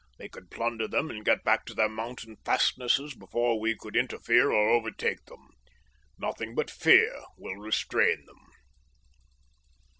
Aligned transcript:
They 0.17 0.29
could 0.29 0.49
plunder 0.49 0.87
them 0.87 1.11
and 1.11 1.23
get 1.23 1.43
back 1.43 1.63
to 1.67 1.75
their 1.75 1.87
mountain 1.87 2.37
fastnesses 2.43 3.13
before 3.13 3.59
we 3.59 3.77
could 3.77 3.95
interfere 3.95 4.49
or 4.51 4.71
overtake 4.71 5.23
them. 5.25 5.49
Nothing 6.17 6.55
but 6.55 6.71
fear 6.71 7.21
will 7.37 7.57
restrain 7.57 8.25
them. 8.25 8.39